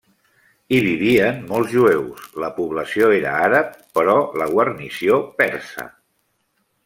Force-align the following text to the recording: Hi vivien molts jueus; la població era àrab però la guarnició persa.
Hi 0.75 0.77
vivien 0.85 1.35
molts 1.51 1.73
jueus; 1.73 2.23
la 2.45 2.49
població 2.55 3.11
era 3.19 3.35
àrab 3.49 3.77
però 3.99 4.17
la 4.43 4.49
guarnició 4.55 5.23
persa. 5.43 5.89